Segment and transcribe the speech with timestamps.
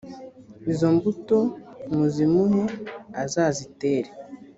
[0.71, 1.39] izo mbuto
[1.95, 2.63] muzimuhe
[3.23, 4.09] azazitere